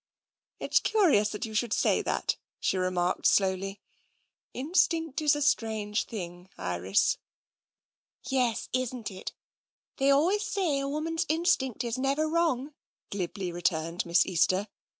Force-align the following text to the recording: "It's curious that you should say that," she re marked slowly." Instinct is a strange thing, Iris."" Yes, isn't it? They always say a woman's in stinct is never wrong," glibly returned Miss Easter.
"It's 0.59 0.79
curious 0.79 1.29
that 1.29 1.45
you 1.45 1.53
should 1.53 1.73
say 1.73 2.01
that," 2.01 2.35
she 2.59 2.75
re 2.75 2.89
marked 2.89 3.27
slowly." 3.27 3.81
Instinct 4.65 5.21
is 5.21 5.35
a 5.35 5.43
strange 5.43 6.05
thing, 6.05 6.49
Iris."" 6.57 7.19
Yes, 8.27 8.67
isn't 8.73 9.11
it? 9.11 9.33
They 9.97 10.09
always 10.09 10.41
say 10.43 10.79
a 10.79 10.87
woman's 10.87 11.25
in 11.29 11.43
stinct 11.43 11.83
is 11.83 11.99
never 11.99 12.27
wrong," 12.27 12.73
glibly 13.11 13.51
returned 13.51 14.03
Miss 14.07 14.25
Easter. 14.25 14.67